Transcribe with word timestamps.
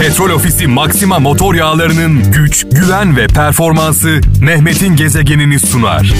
Petrol 0.00 0.30
Ofisi 0.30 0.66
Maxima 0.66 1.18
motor 1.18 1.54
yağlarının 1.54 2.32
güç, 2.32 2.66
güven 2.72 3.16
ve 3.16 3.26
performansı 3.26 4.20
Mehmet'in 4.40 4.96
gezegenini 4.96 5.60
sunar. 5.60 6.14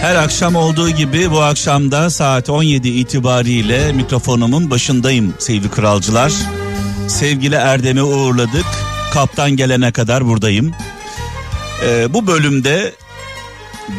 Her 0.00 0.16
akşam 0.16 0.56
olduğu 0.56 0.90
gibi 0.90 1.30
bu 1.30 1.40
akşam 1.40 1.90
da 1.90 2.10
saat 2.10 2.50
17 2.50 2.88
itibariyle 2.88 3.92
mikrofonumun 3.92 4.70
başındayım 4.70 5.34
sevgili 5.38 5.70
kralcılar. 5.70 6.32
Sevgili 7.10 7.54
Erdem'i 7.54 8.02
uğurladık. 8.02 8.66
Kaptan 9.12 9.50
gelene 9.50 9.92
kadar 9.92 10.26
buradayım. 10.26 10.72
Ee, 11.84 12.14
bu 12.14 12.26
bölümde 12.26 12.92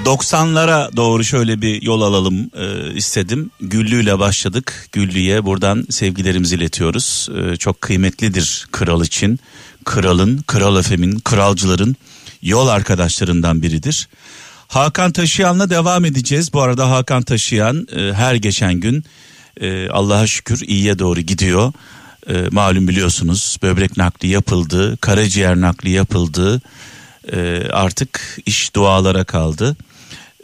90'lara 0.06 0.96
doğru 0.96 1.24
şöyle 1.24 1.62
bir 1.62 1.82
yol 1.82 2.02
alalım 2.02 2.50
e, 2.56 2.94
istedim. 2.94 3.52
Güllü 3.62 4.04
ile 4.04 4.20
başladık. 4.20 4.88
Güllü'ye 4.92 5.46
buradan 5.46 5.86
sevgilerimizi 5.90 6.56
iletiyoruz. 6.56 7.30
E, 7.38 7.58
çok 7.58 7.82
kıymetlidir 7.82 8.68
kral 8.72 9.04
için. 9.04 9.40
Kralın, 9.86 10.38
kral 10.38 10.80
efemin, 10.80 11.20
kralcıların 11.20 11.96
yol 12.42 12.68
arkadaşlarından 12.68 13.62
biridir. 13.62 14.08
Hakan 14.68 15.12
Taşıyan'la 15.12 15.70
devam 15.70 16.06
edeceğiz. 16.06 16.54
Bu 16.54 16.62
arada 16.62 16.92
Hakan 16.92 17.24
Taşıyan 17.24 17.88
e, 17.96 18.14
her 18.14 18.36
geçen 18.36 18.74
gün 18.74 19.04
e, 19.62 19.90
Allah'a 19.90 20.28
şükür 20.28 20.62
iyiye 20.68 21.00
doğru 21.00 21.20
gidiyor. 21.22 21.74
E, 22.30 22.48
malum 22.52 22.88
biliyorsunuz 22.88 23.58
böbrek 23.64 23.98
nakli 23.98 24.28
yapıldı, 24.28 24.98
karaciğer 24.98 25.62
nakli 25.62 25.90
yapıldı. 25.90 26.62
E, 27.32 27.64
artık 27.72 28.40
iş 28.46 28.76
dualara 28.76 29.24
kaldı. 29.24 29.76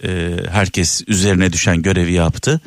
E, 0.04 0.38
herkes 0.52 1.02
üzerine 1.08 1.54
düşen 1.54 1.82
görevi 1.82 2.14
yaptı. 2.14 2.62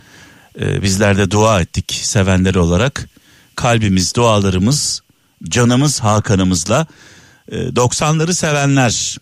E, 0.60 0.82
bizler 0.82 1.18
de 1.18 1.30
dua 1.30 1.60
ettik 1.60 2.00
sevenler 2.02 2.54
olarak. 2.54 3.08
Kalbimiz, 3.56 4.14
dualarımız, 4.14 5.02
canımız 5.44 6.00
Hakan'ımızla. 6.00 6.86
E, 7.52 7.56
90'ları 7.56 8.34
sevenler 8.34 9.16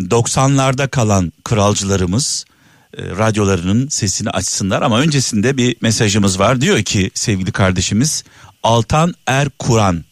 90'larda 0.00 0.88
kalan 0.88 1.32
kralcılarımız 1.44 2.44
e, 2.98 3.02
radyolarının 3.02 3.88
sesini 3.88 4.30
açsınlar 4.30 4.82
ama 4.82 5.00
öncesinde 5.00 5.56
bir 5.56 5.76
mesajımız 5.80 6.38
var. 6.38 6.60
Diyor 6.60 6.82
ki 6.82 7.10
sevgili 7.14 7.52
kardeşimiz 7.52 8.24
Altan 8.64 9.14
Er 9.26 9.48
Kur'an 9.58 10.04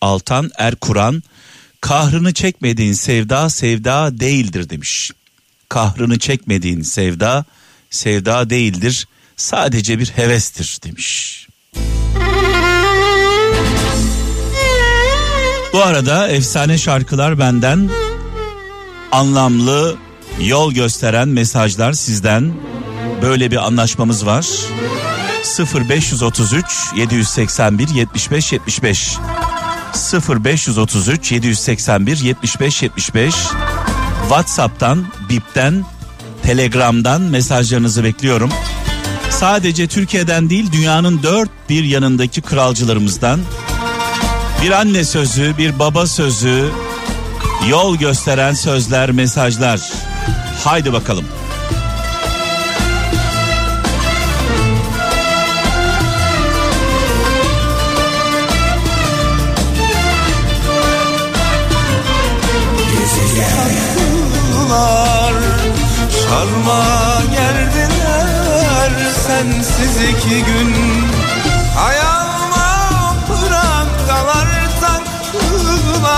Altan 0.00 0.50
Er 0.58 0.74
Kur'an 0.74 1.22
kahrını 1.80 2.34
çekmediğin 2.34 2.92
sevda 2.92 3.50
sevda 3.50 4.20
değildir 4.20 4.70
demiş. 4.70 5.10
Kahrını 5.68 6.18
çekmediğin 6.18 6.82
sevda 6.82 7.44
sevda 7.90 8.50
değildir 8.50 9.08
sadece 9.36 9.98
bir 9.98 10.06
hevestir 10.06 10.78
demiş. 10.84 11.48
Bu 15.72 15.82
arada 15.82 16.28
efsane 16.28 16.78
şarkılar 16.78 17.38
benden 17.38 17.90
anlamlı 19.12 19.96
yol 20.40 20.72
gösteren 20.72 21.28
mesajlar 21.28 21.92
sizden. 21.92 22.54
Böyle 23.22 23.50
bir 23.50 23.66
anlaşmamız 23.66 24.26
var. 24.26 24.46
0533 25.44 26.64
781 26.96 27.88
75 27.88 28.52
75 28.52 29.18
0533 30.28 31.32
781 31.32 32.16
75 32.16 32.82
75 32.82 33.34
WhatsApp'tan, 34.28 35.06
Bip'ten, 35.28 35.84
Telegram'dan 36.42 37.20
mesajlarınızı 37.22 38.04
bekliyorum. 38.04 38.50
Sadece 39.30 39.86
Türkiye'den 39.86 40.50
değil 40.50 40.72
dünyanın 40.72 41.22
dört 41.22 41.50
bir 41.68 41.84
yanındaki 41.84 42.40
kralcılarımızdan 42.40 43.40
bir 44.62 44.70
anne 44.70 45.04
sözü, 45.04 45.54
bir 45.58 45.78
baba 45.78 46.06
sözü, 46.06 46.70
yol 47.68 47.96
gösteren 47.96 48.54
sözler, 48.54 49.10
mesajlar. 49.10 49.80
Haydi 50.64 50.92
bakalım. 50.92 51.24
Sarma 66.48 67.22
geldiler 67.34 68.90
sensiz 69.26 69.96
iki 69.96 70.44
gün 70.44 70.74
Ayağıma 71.78 73.14
prangalar 73.26 74.48
taktılar 74.80 76.10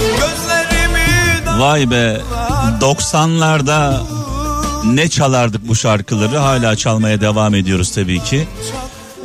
Gözlerimi 0.00 1.60
Vay 1.60 1.90
be 1.90 2.20
90'larda 2.80 4.00
ne 4.84 5.08
çalardık 5.08 5.68
bu 5.68 5.74
şarkıları 5.74 6.38
hala 6.38 6.76
çalmaya 6.76 7.20
devam 7.20 7.54
ediyoruz 7.54 7.94
tabii 7.94 8.20
ki. 8.22 8.48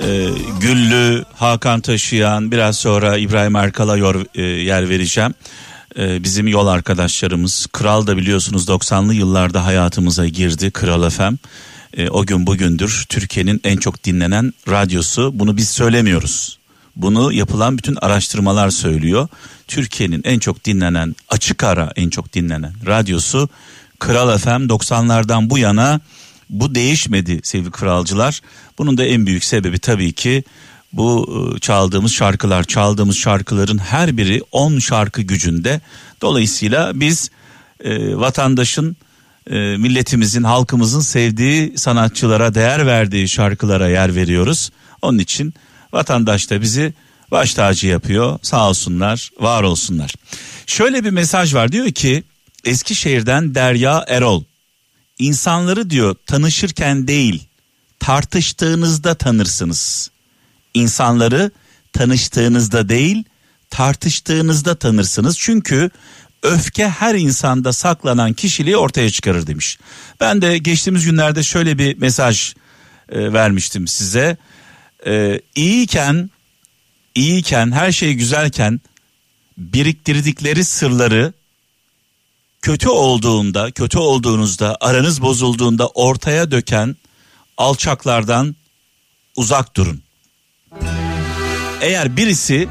Ee, 0.01 0.27
Güllü, 0.59 1.25
Hakan 1.35 1.81
Taşıyan 1.81 2.51
biraz 2.51 2.77
sonra 2.77 3.17
İbrahim 3.17 3.55
Erkal'a 3.55 3.97
e, 4.35 4.41
yer 4.41 4.89
vereceğim. 4.89 5.33
Ee, 5.97 6.23
bizim 6.23 6.47
yol 6.47 6.67
arkadaşlarımız 6.67 7.67
Kral 7.71 8.07
da 8.07 8.17
biliyorsunuz 8.17 8.67
90'lı 8.67 9.13
yıllarda 9.13 9.65
hayatımıza 9.65 10.27
girdi 10.27 10.71
Kral 10.71 11.09
FM. 11.09 11.33
Ee, 11.97 12.09
o 12.09 12.25
gün 12.25 12.47
bugündür 12.47 13.05
Türkiye'nin 13.09 13.61
en 13.63 13.77
çok 13.77 14.03
dinlenen 14.03 14.53
radyosu 14.69 15.31
bunu 15.33 15.57
biz 15.57 15.69
söylemiyoruz. 15.69 16.57
Bunu 16.95 17.33
yapılan 17.33 17.77
bütün 17.77 17.97
araştırmalar 18.01 18.69
söylüyor. 18.69 19.27
Türkiye'nin 19.67 20.21
en 20.25 20.39
çok 20.39 20.65
dinlenen 20.65 21.15
açık 21.29 21.63
ara 21.63 21.91
en 21.95 22.09
çok 22.09 22.33
dinlenen 22.33 22.73
radyosu 22.85 23.49
Kral 23.99 24.37
FM 24.37 24.49
90'lardan 24.49 25.49
bu 25.49 25.57
yana 25.57 25.99
bu 26.49 26.75
değişmedi 26.75 27.39
sevgili 27.43 27.71
kralcılar. 27.71 28.41
Bunun 28.77 28.97
da 28.97 29.05
en 29.05 29.25
büyük 29.25 29.43
sebebi 29.43 29.79
tabii 29.79 30.13
ki 30.13 30.43
bu 30.97 31.27
e, 31.55 31.59
çaldığımız 31.59 32.11
şarkılar, 32.11 32.63
çaldığımız 32.63 33.17
şarkıların 33.17 33.77
her 33.77 34.17
biri 34.17 34.41
10 34.51 34.79
şarkı 34.79 35.21
gücünde. 35.21 35.81
Dolayısıyla 36.21 36.91
biz 36.99 37.31
e, 37.83 38.15
vatandaşın, 38.17 38.97
e, 39.49 39.55
milletimizin, 39.55 40.43
halkımızın 40.43 40.99
sevdiği 40.99 41.77
sanatçılara, 41.77 42.55
değer 42.55 42.85
verdiği 42.85 43.29
şarkılara 43.29 43.89
yer 43.89 44.15
veriyoruz. 44.15 44.71
Onun 45.01 45.17
için 45.17 45.53
vatandaş 45.93 46.49
da 46.49 46.61
bizi 46.61 46.93
baş 47.31 47.53
tacı 47.53 47.87
yapıyor. 47.87 48.39
Sağ 48.41 48.69
olsunlar, 48.69 49.29
var 49.39 49.63
olsunlar. 49.63 50.13
Şöyle 50.65 51.03
bir 51.03 51.09
mesaj 51.09 51.53
var 51.53 51.71
diyor 51.71 51.91
ki 51.91 52.23
Eskişehir'den 52.65 53.55
Derya 53.55 54.05
Erol. 54.07 54.43
İnsanları 55.19 55.89
diyor 55.89 56.15
tanışırken 56.25 57.07
değil 57.07 57.47
tartıştığınızda 57.99 59.15
tanırsınız. 59.15 60.09
İnsanları 60.73 61.51
tanıştığınızda 61.93 62.89
değil 62.89 63.23
tartıştığınızda 63.69 64.75
tanırsınız. 64.75 65.39
Çünkü 65.39 65.89
öfke 66.43 66.89
her 66.89 67.15
insanda 67.15 67.73
saklanan 67.73 68.33
kişiliği 68.33 68.77
ortaya 68.77 69.09
çıkarır 69.09 69.47
demiş. 69.47 69.77
Ben 70.19 70.41
de 70.41 70.57
geçtiğimiz 70.57 71.05
günlerde 71.05 71.43
şöyle 71.43 71.77
bir 71.77 71.97
mesaj 71.97 72.53
e, 73.09 73.33
vermiştim 73.33 73.87
size. 73.87 74.37
E, 75.07 75.41
iyiyken 75.55 76.29
iyiyken 77.15 77.71
her 77.71 77.91
şey 77.91 78.13
güzelken 78.13 78.81
biriktirdikleri 79.57 80.65
sırları 80.65 81.33
kötü 82.61 82.89
olduğunda, 82.89 83.71
kötü 83.71 83.97
olduğunuzda, 83.97 84.77
aranız 84.81 85.21
bozulduğunda 85.21 85.87
ortaya 85.87 86.51
döken 86.51 86.95
alçaklardan 87.57 88.55
uzak 89.35 89.75
durun. 89.75 90.03
Eğer 91.81 92.17
birisi 92.17 92.67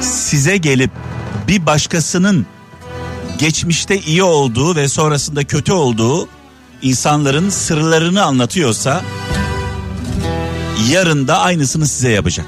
size 0.00 0.56
gelip 0.56 0.90
bir 1.48 1.66
başkasının 1.66 2.46
geçmişte 3.38 4.00
iyi 4.00 4.22
olduğu 4.22 4.76
ve 4.76 4.88
sonrasında 4.88 5.44
kötü 5.44 5.72
olduğu 5.72 6.28
insanların 6.82 7.50
sırlarını 7.50 8.24
anlatıyorsa 8.24 9.02
yarın 10.90 11.28
da 11.28 11.38
aynısını 11.38 11.86
size 11.86 12.10
yapacak. 12.10 12.46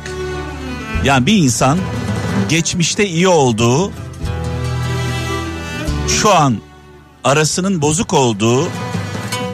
Yani 1.05 1.27
bir 1.27 1.37
insan 1.37 1.79
geçmişte 2.49 3.09
iyi 3.09 3.29
olduğu 3.29 3.93
şu 6.09 6.35
an 6.35 6.57
arasının 7.25 7.83
bozuk 7.83 8.13
olduğu 8.13 8.69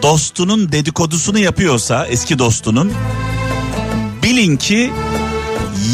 dostunun 0.02 0.72
dedikodusunu 0.72 1.38
yapıyorsa 1.38 2.06
eski 2.06 2.38
dostunun 2.38 2.92
bilin 4.22 4.56
ki 4.56 4.92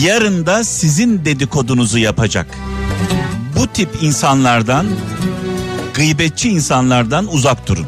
yarın 0.03 0.47
da 0.47 0.65
sizin 0.65 1.25
dedikodunuzu 1.25 1.99
yapacak. 1.99 2.47
Bu 3.57 3.67
tip 3.67 3.89
insanlardan, 4.03 4.87
gıybetçi 5.95 6.49
insanlardan 6.49 7.33
uzak 7.33 7.69
durun. 7.69 7.87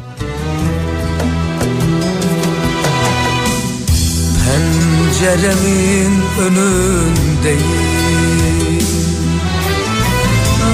Penceremin 5.21 6.21
önündeyim 6.39 7.71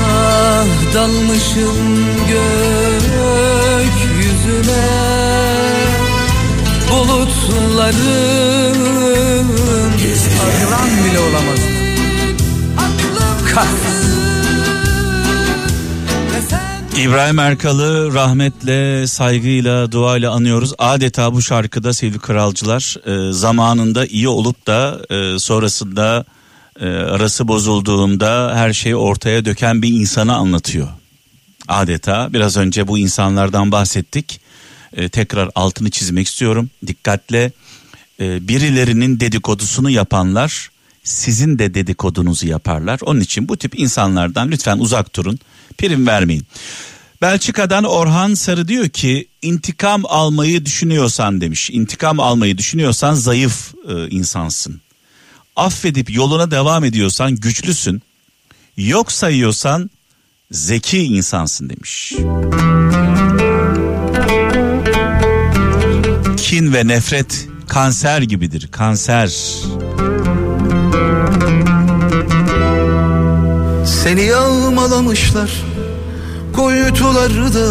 Ah 0.10 0.94
dalmışım 0.94 2.06
gökyüzüne 2.28 3.28
Bulutların 6.98 8.78
Arılan 10.44 10.90
bile 11.06 11.20
olamaz 11.20 11.60
İbrahim 17.00 17.40
Erkal'ı 17.40 18.14
rahmetle, 18.14 19.08
saygıyla, 19.08 19.92
duayla 19.92 20.32
anıyoruz. 20.32 20.74
Adeta 20.78 21.34
bu 21.34 21.42
şarkıda 21.42 21.94
sevgili 21.94 22.20
kralcılar 22.20 22.96
e, 23.06 23.34
zamanında 23.34 24.06
iyi 24.06 24.28
olup 24.28 24.68
da 24.68 25.00
e, 25.10 25.40
sonrasında 25.40 26.26
e, 26.80 26.86
arası 26.86 27.48
bozulduğunda 27.48 28.52
her 28.56 28.74
şeyi 28.74 28.96
ortaya 28.96 29.46
döken 29.46 29.82
bir 29.82 29.90
insanı 29.90 30.36
anlatıyor. 30.36 30.88
Adeta 31.68 32.34
biraz 32.34 32.58
önce 32.58 32.88
bu 32.88 32.98
insanlardan 32.98 33.72
bahsettik. 33.72 34.47
E, 34.94 35.10
tekrar 35.10 35.50
altını 35.56 35.90
çizmek 35.90 36.28
istiyorum. 36.28 36.70
Dikkatle 36.88 37.52
e, 38.20 38.48
birilerinin 38.48 39.20
dedikodusunu 39.20 39.90
yapanlar 39.90 40.70
sizin 41.04 41.60
de 41.60 41.74
dedikodunuzu 41.74 42.48
yaparlar. 42.48 43.00
Onun 43.04 43.20
için 43.20 43.48
bu 43.48 43.58
tip 43.58 43.80
insanlardan 43.80 44.52
lütfen 44.52 44.78
uzak 44.78 45.16
durun. 45.16 45.40
Prim 45.78 46.08
vermeyin. 46.08 46.44
Belçika'dan 47.22 47.84
Orhan 47.84 48.34
Sarı 48.34 48.68
diyor 48.68 48.90
ki 48.90 49.28
intikam 49.42 50.04
almayı 50.06 50.66
düşünüyorsan 50.66 51.42
demiş. 51.42 51.70
İntikam 51.70 52.20
almayı 52.20 52.58
düşünüyorsan 52.58 53.14
zayıf 53.14 53.74
e, 53.90 54.10
insansın. 54.10 54.82
Affedip 55.56 56.16
yoluna 56.16 56.52
devam 56.52 56.84
ediyorsan 56.84 57.36
güçlüsün. 57.36 58.02
Yok 58.78 59.12
sayıyorsan 59.12 59.90
zeki 60.52 61.04
insansın 61.04 61.70
demiş. 61.70 62.14
Kin 66.48 66.74
ve 66.74 66.88
nefret 66.88 67.48
kanser 67.68 68.22
gibidir. 68.22 68.68
Kanser. 68.72 69.28
Seni 73.86 74.24
yağmalamışlar 74.24 75.52
kuytularda 76.54 77.68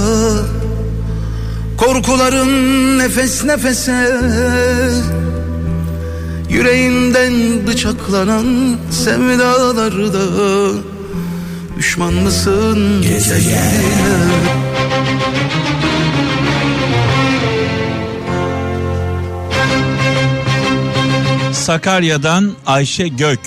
Korkuların 1.78 2.98
nefes 2.98 3.44
nefese 3.44 4.20
Yüreğinden 6.50 7.66
bıçaklanan 7.66 8.76
sevdalarda 8.90 10.26
Düşman 11.78 12.14
mısın 12.14 13.02
gezegenine 13.02 14.36
Sakarya'dan 21.66 22.52
Ayşe 22.66 23.08
Gök 23.08 23.40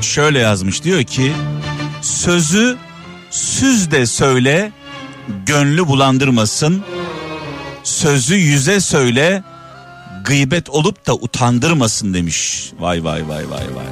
şöyle 0.00 0.38
yazmış. 0.38 0.84
Diyor 0.84 1.02
ki 1.02 1.32
sözü 2.02 2.76
süz 3.30 3.90
de 3.90 4.06
söyle 4.06 4.72
gönlü 5.46 5.86
bulandırmasın. 5.86 6.84
Sözü 7.84 8.34
yüze 8.34 8.80
söyle 8.80 9.42
gıybet 10.24 10.70
olup 10.70 11.06
da 11.06 11.14
utandırmasın 11.14 12.14
demiş. 12.14 12.70
Vay 12.78 13.04
vay 13.04 13.28
vay 13.28 13.50
vay 13.50 13.74
vay. 13.74 13.86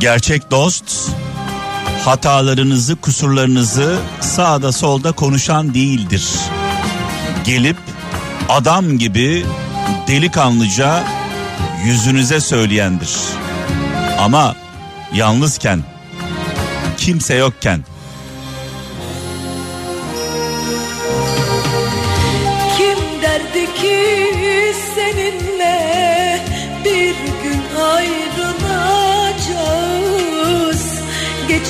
Gerçek 0.00 0.50
dost 0.50 1.10
hatalarınızı, 2.04 2.96
kusurlarınızı 2.96 3.98
sağda 4.20 4.72
solda 4.72 5.12
konuşan 5.12 5.74
değildir. 5.74 6.28
Gelip 7.44 7.76
adam 8.48 8.98
gibi 8.98 9.46
delikanlıca 10.08 11.04
yüzünüze 11.84 12.40
söyleyendir. 12.40 13.10
Ama 14.18 14.56
yalnızken, 15.14 15.84
kimse 16.96 17.34
yokken. 17.34 17.84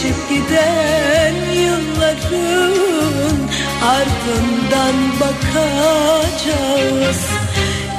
Geçip 0.05 0.29
giden 0.29 1.35
yılların 1.55 3.37
ardından 3.85 4.95
bakacağız 5.21 7.21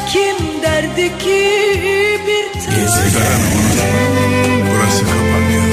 Kim 0.10 0.62
derdi 0.62 1.18
ki 1.18 1.52
bir 2.28 2.46
Gezegen 2.76 3.42
Burası 4.72 5.04
kapanıyor. 5.06 5.64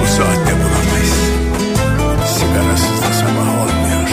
Bu 0.00 0.06
saatte 0.06 0.52
bulamayız. 0.54 1.18
Sigarasız 2.38 3.02
da 3.02 3.12
sabah 3.12 3.48
olmuyor. 3.60 4.08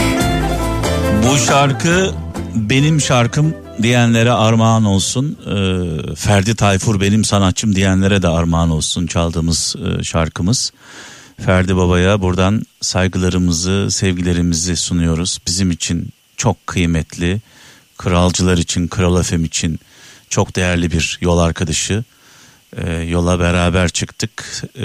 Bu 1.23 1.37
şarkı 1.37 2.11
benim 2.55 3.01
şarkım 3.01 3.53
diyenlere 3.81 4.31
armağan 4.31 4.85
olsun. 4.85 5.37
Ee, 5.45 6.15
Ferdi 6.15 6.55
Tayfur 6.55 7.01
benim 7.01 7.25
sanatçım 7.25 7.75
diyenlere 7.75 8.21
de 8.21 8.27
armağan 8.27 8.69
olsun 8.69 9.07
çaldığımız 9.07 9.75
e, 9.99 10.03
şarkımız. 10.03 10.71
Ferdi 11.45 11.75
Baba'ya 11.75 12.21
buradan 12.21 12.63
saygılarımızı, 12.81 13.87
sevgilerimizi 13.91 14.75
sunuyoruz. 14.75 15.39
Bizim 15.47 15.71
için 15.71 16.09
çok 16.37 16.67
kıymetli, 16.67 17.41
kralcılar 17.97 18.57
için, 18.57 18.87
Kral 18.87 19.19
Efem 19.19 19.45
için 19.45 19.79
çok 20.29 20.55
değerli 20.55 20.91
bir 20.91 21.17
yol 21.21 21.37
arkadaşı. 21.37 22.03
Ee, 22.77 22.91
yola 22.93 23.39
beraber 23.39 23.89
çıktık 23.89 24.63
ee, 24.75 24.81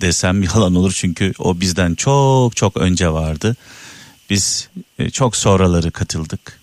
desem 0.00 0.42
yalan 0.54 0.74
olur 0.74 0.92
çünkü 0.96 1.32
o 1.38 1.60
bizden 1.60 1.94
çok 1.94 2.56
çok 2.56 2.76
önce 2.76 3.10
vardı. 3.10 3.56
Biz 4.30 4.68
e, 4.98 5.10
çok 5.10 5.36
sonraları 5.36 5.90
katıldık. 5.90 6.57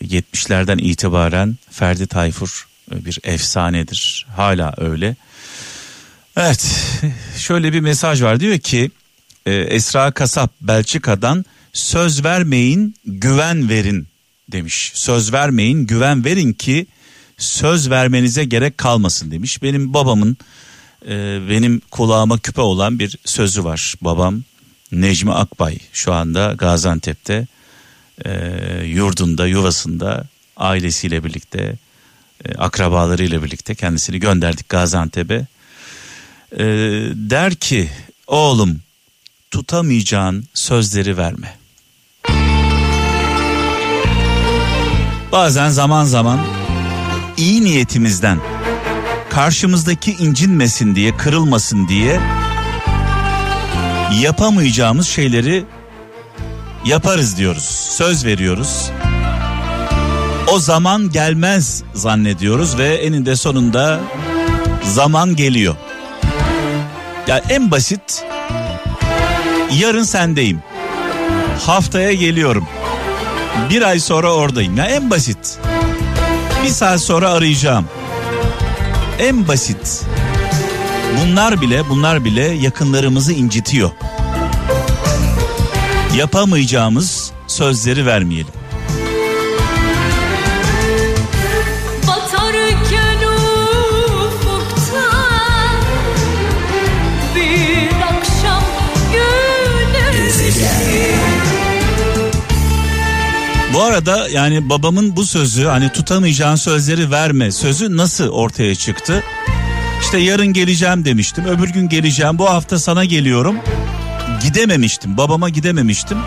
70'lerden 0.00 0.78
itibaren 0.78 1.56
Ferdi 1.70 2.06
Tayfur 2.06 2.68
e, 2.92 3.04
bir 3.04 3.18
efsanedir. 3.24 4.26
Hala 4.36 4.74
öyle. 4.76 5.16
Evet 6.36 6.66
şöyle 7.38 7.72
bir 7.72 7.80
mesaj 7.80 8.22
var 8.22 8.40
diyor 8.40 8.58
ki 8.58 8.90
e, 9.46 9.52
Esra 9.54 10.10
Kasap 10.10 10.52
Belçika'dan 10.60 11.44
söz 11.72 12.24
vermeyin 12.24 12.94
güven 13.04 13.68
verin 13.68 14.08
demiş. 14.52 14.92
Söz 14.94 15.32
vermeyin 15.32 15.86
güven 15.86 16.24
verin 16.24 16.52
ki 16.52 16.86
söz 17.38 17.90
vermenize 17.90 18.44
gerek 18.44 18.78
kalmasın 18.78 19.30
demiş. 19.30 19.62
Benim 19.62 19.94
babamın 19.94 20.36
e, 21.08 21.38
benim 21.50 21.80
kulağıma 21.90 22.38
küpe 22.38 22.60
olan 22.60 22.98
bir 22.98 23.18
sözü 23.24 23.64
var. 23.64 23.94
Babam 24.00 24.42
Necmi 24.92 25.32
Akbay 25.32 25.78
şu 25.92 26.12
anda 26.12 26.54
Gaziantep'te 26.58 27.46
e, 28.24 28.30
yurdunda 28.84 29.46
yuvasında 29.46 30.24
ailesiyle 30.56 31.24
birlikte 31.24 31.76
e, 32.44 32.54
akrabalarıyla 32.54 33.42
birlikte 33.42 33.74
kendisini 33.74 34.20
gönderdik 34.20 34.68
Gaziantep'e. 34.68 35.46
E, 36.58 36.64
der 37.14 37.54
ki 37.54 37.90
oğlum 38.26 38.80
tutamayacağın 39.50 40.44
sözleri 40.54 41.16
verme. 41.16 41.56
Bazen 45.32 45.68
zaman 45.68 46.04
zaman 46.04 46.40
iyi 47.36 47.64
niyetimizden 47.64 48.38
karşımızdaki 49.30 50.12
incinmesin 50.12 50.94
diye 50.94 51.16
kırılmasın 51.16 51.88
diye 51.88 52.20
yapamayacağımız 54.20 55.08
şeyleri 55.08 55.64
yaparız 56.84 57.36
diyoruz. 57.36 57.64
Söz 57.90 58.24
veriyoruz. 58.24 58.90
O 60.52 60.58
zaman 60.58 61.10
gelmez 61.10 61.82
zannediyoruz 61.94 62.78
ve 62.78 62.94
eninde 62.94 63.36
sonunda 63.36 64.00
zaman 64.82 65.36
geliyor. 65.36 65.76
Ya 67.26 67.42
en 67.48 67.70
basit 67.70 68.24
yarın 69.72 70.02
sendeyim. 70.02 70.62
Haftaya 71.66 72.12
geliyorum. 72.12 72.66
Bir 73.70 73.82
ay 73.82 74.00
sonra 74.00 74.32
oradayım. 74.32 74.76
Ya 74.76 74.86
en 74.86 75.10
basit. 75.10 75.58
Bir 76.64 76.68
saat 76.68 77.00
sonra 77.00 77.30
arayacağım. 77.30 77.84
En 79.18 79.48
basit. 79.48 80.04
Bunlar 81.22 81.60
bile 81.60 81.88
bunlar 81.88 82.24
bile 82.24 82.44
yakınlarımızı 82.44 83.32
incitiyor. 83.32 83.90
Yapamayacağımız 86.16 87.32
sözleri 87.46 88.06
vermeyelim. 88.06 88.52
Bu 103.74 103.82
arada 103.82 104.28
yani 104.28 104.68
babamın 104.68 105.16
bu 105.16 105.24
sözü 105.24 105.64
hani 105.64 105.92
tutamayacağın 105.92 106.56
sözleri 106.56 107.10
verme 107.10 107.52
sözü 107.52 107.96
nasıl 107.96 108.28
ortaya 108.28 108.74
çıktı? 108.74 109.22
İşte 110.00 110.18
yarın 110.18 110.46
geleceğim 110.46 111.04
demiştim. 111.04 111.44
Öbür 111.44 111.68
gün 111.68 111.88
geleceğim. 111.88 112.38
Bu 112.38 112.50
hafta 112.50 112.78
sana 112.78 113.04
geliyorum. 113.04 113.56
Gidememiştim. 114.44 115.16
Babama 115.16 115.48
gidememiştim. 115.48 116.18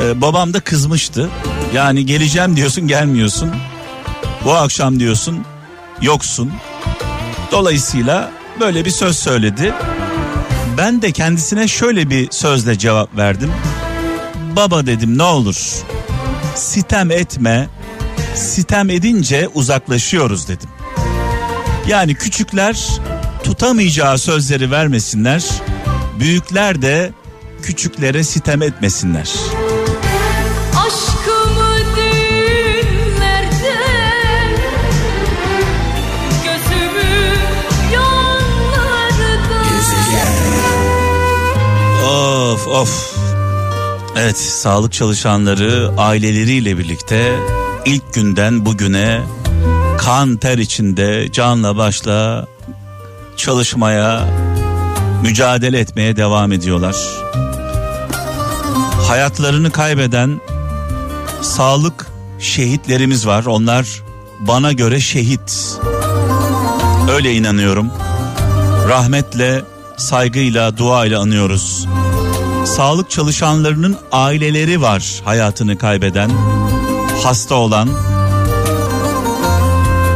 Ee, 0.00 0.20
babam 0.20 0.54
da 0.54 0.60
kızmıştı. 0.60 1.30
Yani 1.74 2.06
geleceğim 2.06 2.56
diyorsun 2.56 2.88
gelmiyorsun. 2.88 3.50
Bu 4.44 4.52
akşam 4.52 5.00
diyorsun 5.00 5.44
yoksun. 6.02 6.52
Dolayısıyla 7.52 8.30
böyle 8.60 8.84
bir 8.84 8.90
söz 8.90 9.18
söyledi. 9.18 9.74
Ben 10.78 11.02
de 11.02 11.12
kendisine 11.12 11.68
şöyle 11.68 12.10
bir 12.10 12.30
sözle 12.30 12.78
cevap 12.78 13.16
verdim. 13.16 13.52
Baba 14.56 14.86
dedim 14.86 15.18
ne 15.18 15.22
olur 15.22 15.84
sitem 16.54 17.10
etme. 17.10 17.68
Sitem 18.34 18.90
edince 18.90 19.48
uzaklaşıyoruz 19.54 20.48
dedim. 20.48 20.68
Yani 21.88 22.14
küçükler 22.14 22.88
tutamayacağı 23.44 24.18
sözleri 24.18 24.70
vermesinler. 24.70 25.44
Büyükler 26.18 26.82
de 26.82 27.12
küçüklere 27.64 28.24
sitem 28.24 28.62
etmesinler. 28.62 29.30
Of 42.54 42.68
of. 42.68 43.16
Evet 44.16 44.38
sağlık 44.38 44.92
çalışanları 44.92 45.90
aileleriyle 45.98 46.78
birlikte 46.78 47.36
ilk 47.84 48.14
günden 48.14 48.66
bugüne 48.66 49.20
kan 49.98 50.36
ter 50.36 50.58
içinde 50.58 51.32
canla 51.32 51.76
başla 51.76 52.46
çalışmaya 53.36 54.28
mücadele 55.22 55.78
etmeye 55.78 56.16
devam 56.16 56.52
ediyorlar. 56.52 57.23
Hayatlarını 59.14 59.70
kaybeden 59.70 60.40
sağlık 61.42 62.06
şehitlerimiz 62.38 63.26
var. 63.26 63.44
Onlar 63.44 64.02
bana 64.40 64.72
göre 64.72 65.00
şehit. 65.00 65.78
Öyle 67.10 67.32
inanıyorum. 67.34 67.90
Rahmetle, 68.88 69.62
saygıyla, 69.96 70.76
duayla 70.76 71.20
anıyoruz. 71.20 71.86
Sağlık 72.64 73.10
çalışanlarının 73.10 73.96
aileleri 74.12 74.82
var 74.82 75.22
hayatını 75.24 75.78
kaybeden, 75.78 76.30
hasta 77.22 77.54
olan. 77.54 77.88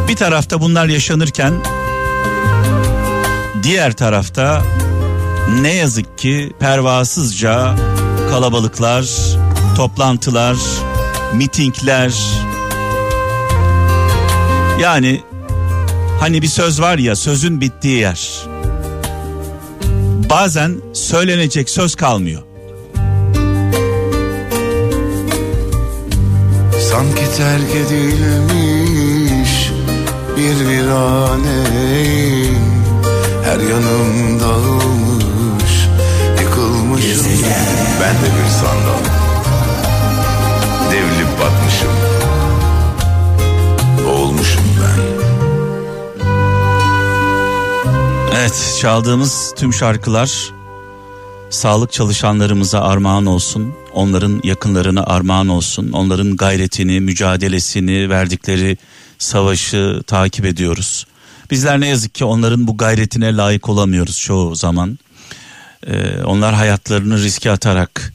Bir 0.09 0.17
tarafta 0.17 0.61
bunlar 0.61 0.87
yaşanırken 0.87 1.55
diğer 3.62 3.93
tarafta 3.93 4.62
ne 5.61 5.75
yazık 5.75 6.19
ki 6.19 6.52
pervasızca 6.61 7.75
kalabalıklar, 8.31 9.07
toplantılar, 9.77 10.57
mitingler. 11.35 12.15
Yani 14.81 15.23
hani 16.21 16.43
bir 16.43 16.49
söz 16.49 16.81
var 16.81 16.99
ya 16.99 17.17
sözün 17.17 17.61
bittiği 17.61 17.99
yer. 17.99 18.49
Bazen 20.31 20.77
söylenecek 20.93 21.71
söz 21.71 21.95
kalmıyor. 21.95 22.43
Sanki 26.91 27.25
terk 27.37 27.71
edilmiş 27.87 29.71
bir 30.37 30.69
viraneyim 30.69 32.59
Her 33.45 33.59
yanım 33.59 34.41
dağılmış 34.41 34.88
Ben 36.99 38.14
de 38.14 38.28
bir 38.37 38.49
sandal 38.50 39.05
Devrilip 40.93 41.40
batmışım 41.40 41.93
Boğulmuşum 44.07 44.64
ben 44.81 45.02
Evet 48.38 48.78
çaldığımız 48.81 49.55
tüm 49.57 49.73
şarkılar 49.73 50.50
sağlık 51.50 51.93
çalışanlarımıza 51.93 52.81
armağan 52.81 53.26
olsun. 53.26 53.75
Onların 53.93 54.40
yakınlarına 54.45 55.05
armağan 55.05 55.49
olsun. 55.49 55.93
Onların 55.93 56.37
gayretini, 56.37 57.00
mücadelesini, 57.00 58.11
verdikleri 58.11 58.76
savaşı 59.19 60.02
takip 60.07 60.45
ediyoruz. 60.45 61.07
Bizler 61.50 61.81
ne 61.81 61.88
yazık 61.88 62.14
ki 62.14 62.25
onların 62.25 62.67
bu 62.67 62.76
gayretine 62.76 63.37
layık 63.37 63.69
olamıyoruz 63.69 64.19
çoğu 64.19 64.55
zaman. 64.55 64.99
Ee, 65.87 66.23
onlar 66.23 66.55
hayatlarını 66.55 67.23
riske 67.23 67.51
atarak 67.51 68.13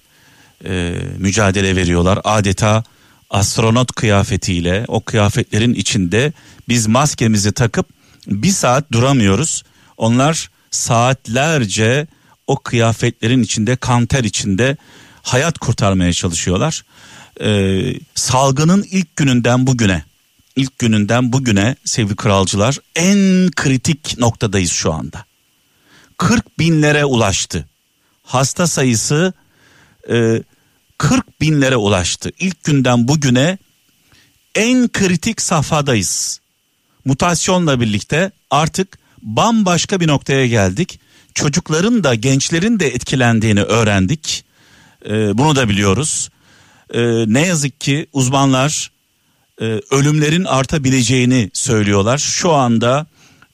e, 0.66 0.96
mücadele 1.18 1.76
veriyorlar. 1.76 2.20
Adeta 2.24 2.84
astronot 3.30 3.92
kıyafetiyle 3.92 4.86
o 4.88 5.02
kıyafetlerin 5.02 5.74
içinde 5.74 6.34
biz 6.68 6.88
maskemizi 6.88 7.52
takıp 7.52 7.90
bir 8.28 8.52
saat 8.52 8.92
duramıyoruz. 8.92 9.64
Onlar 9.98 10.50
saatlerce 10.72 12.08
o 12.48 12.56
kıyafetlerin 12.56 13.44
içinde 13.44 13.76
kanter 13.76 14.24
içinde 14.24 14.78
hayat 15.22 15.58
kurtarmaya 15.58 16.14
çalışıyorlar. 16.14 16.84
Ee, 17.42 17.94
salgının 18.16 18.84
ilk 18.92 19.16
gününden 19.16 19.68
bugüne 19.68 20.04
ilk 20.56 20.80
gününden 20.80 21.34
bugüne 21.34 21.76
sevgili 21.86 22.16
kralcılar 22.16 22.78
en 22.96 23.52
kritik 23.52 24.18
noktadayız 24.20 24.72
şu 24.72 24.94
anda. 24.94 25.26
40 26.18 26.60
binlere 26.60 27.06
ulaştı. 27.06 27.68
Hasta 28.24 28.68
sayısı 28.68 29.34
e, 30.10 30.44
40 30.98 31.42
binlere 31.42 31.76
ulaştı. 31.76 32.32
İlk 32.40 32.64
günden 32.64 33.08
bugüne 33.08 33.58
en 34.56 34.88
kritik 34.88 35.42
safhadayız. 35.42 36.40
Mutasyonla 37.06 37.82
birlikte 37.82 38.32
artık 38.50 38.98
bambaşka 39.22 40.00
bir 40.00 40.08
noktaya 40.08 40.48
geldik. 40.48 41.00
Çocukların 41.34 42.04
da 42.04 42.16
gençlerin 42.16 42.80
de 42.80 42.88
etkilendiğini 42.88 43.62
öğrendik. 43.64 44.46
Ee, 45.06 45.38
bunu 45.38 45.56
da 45.56 45.70
biliyoruz. 45.70 46.30
Ee, 46.94 47.02
ne 47.28 47.46
yazık 47.46 47.82
ki 47.82 48.08
uzmanlar 48.14 48.92
e, 49.62 49.66
ölümlerin 49.92 50.44
artabileceğini 50.44 51.50
söylüyorlar. 51.54 52.18
Şu 52.18 52.52
anda 52.52 53.08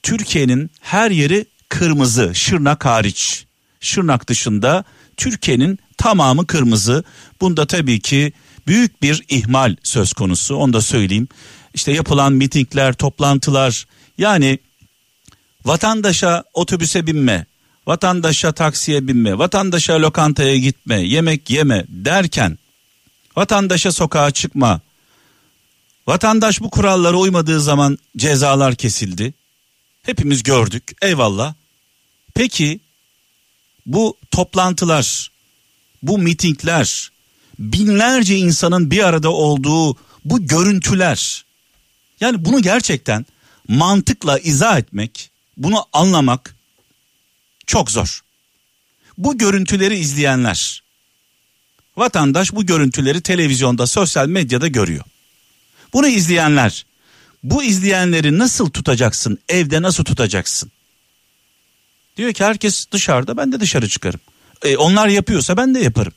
Türkiye'nin 0.04 0.72
her 0.82 1.12
yeri 1.12 1.46
kırmızı, 1.70 2.36
Şırnak 2.36 2.86
hariç. 2.86 3.46
Şırnak 3.80 4.28
dışında 4.30 4.84
Türkiye'nin 5.18 5.80
tamamı 5.98 6.48
kırmızı. 6.48 7.04
Bunda 7.42 7.68
tabii 7.68 8.00
ki 8.00 8.34
büyük 8.68 9.02
bir 9.02 9.24
ihmal 9.30 9.76
söz 9.84 10.14
konusu. 10.14 10.56
Onu 10.56 10.74
da 10.74 10.82
söyleyeyim. 10.82 11.28
İşte 11.74 11.92
yapılan 11.92 12.34
mitingler, 12.34 12.94
toplantılar 12.94 13.86
yani 14.18 14.60
vatandaşa 15.66 16.44
otobüse 16.54 17.08
binme, 17.08 17.46
vatandaşa 17.88 18.52
taksiye 18.52 19.08
binme, 19.08 19.38
vatandaşa 19.38 20.02
lokantaya 20.02 20.58
gitme, 20.58 21.02
yemek 21.02 21.50
yeme 21.50 21.86
derken 21.88 22.58
vatandaşa 23.36 23.92
sokağa 23.92 24.32
çıkma. 24.32 24.82
Vatandaş 26.08 26.62
bu 26.62 26.70
kurallara 26.70 27.18
uymadığı 27.18 27.62
zaman 27.62 27.98
cezalar 28.18 28.76
kesildi. 28.76 29.34
Hepimiz 30.04 30.44
gördük. 30.44 30.92
Eyvallah. 31.02 31.54
Peki 32.40 32.80
bu 33.86 34.18
toplantılar, 34.32 35.32
bu 36.04 36.18
mitingler, 36.18 37.12
binlerce 37.60 38.38
insanın 38.38 38.92
bir 38.92 39.04
arada 39.04 39.30
olduğu 39.30 39.96
bu 40.26 40.48
görüntüler. 40.48 41.46
Yani 42.22 42.46
bunu 42.46 42.62
gerçekten 42.62 43.26
mantıkla 43.68 44.40
izah 44.40 44.78
etmek, 44.78 45.32
bunu 45.58 45.86
anlamak 45.94 46.56
çok 47.68 47.92
zor. 47.92 48.22
Bu 49.18 49.38
görüntüleri 49.38 49.98
izleyenler 49.98 50.84
Vatandaş 51.98 52.54
bu 52.54 52.66
görüntüleri 52.66 53.22
televizyonda, 53.22 53.88
sosyal 53.88 54.28
medyada 54.28 54.68
görüyor. 54.68 55.04
Bunu 55.94 56.08
izleyenler, 56.08 56.86
bu 57.44 57.64
izleyenleri 57.64 58.38
nasıl 58.38 58.70
tutacaksın? 58.70 59.38
Evde 59.50 59.82
nasıl 59.82 60.04
tutacaksın? 60.04 60.72
Diyor 62.18 62.34
ki 62.34 62.44
herkes 62.44 62.92
dışarıda 62.92 63.38
ben 63.38 63.52
de 63.52 63.60
dışarı 63.60 63.90
çıkarım. 63.90 64.20
E, 64.64 64.78
onlar 64.78 65.08
yapıyorsa 65.08 65.58
ben 65.58 65.76
de 65.76 65.80
yaparım. 65.80 66.14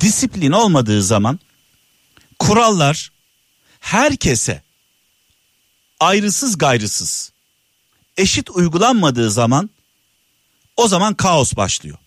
Disiplin 0.00 0.52
olmadığı 0.52 1.02
zaman 1.02 1.40
kurallar 2.38 3.12
herkese 3.80 4.62
ayrısız 6.00 6.58
gayrısız 6.58 7.32
eşit 8.16 8.50
uygulanmadığı 8.50 9.30
zaman 9.30 9.70
o 10.76 10.88
zaman 10.88 11.14
kaos 11.14 11.56
başlıyor. 11.56 11.98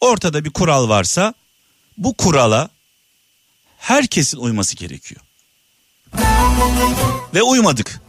Ortada 0.00 0.44
bir 0.44 0.50
kural 0.50 0.88
varsa 0.88 1.34
bu 1.98 2.14
kurala 2.16 2.68
herkesin 3.78 4.38
uyması 4.38 4.76
gerekiyor. 4.76 5.20
Ve 7.34 7.42
uymadık. 7.42 8.00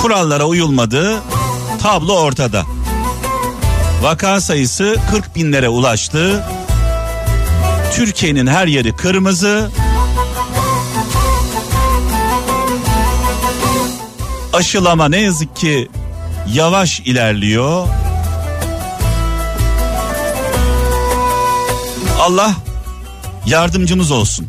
Kurallara 0.00 0.44
uyulmadı. 0.46 1.22
Tablo 1.82 2.12
ortada. 2.12 2.64
Vaka 4.02 4.40
sayısı 4.40 4.96
40 5.10 5.36
binlere 5.36 5.68
ulaştı. 5.68 6.44
Türkiye'nin 7.94 8.46
her 8.46 8.66
yeri 8.66 8.96
kırmızı. 8.96 9.70
Aşılama 14.52 15.08
ne 15.08 15.20
yazık 15.20 15.56
ki 15.56 15.88
yavaş 16.52 17.00
ilerliyor. 17.00 17.88
Allah 22.20 22.54
yardımcımız 23.46 24.10
olsun. 24.10 24.48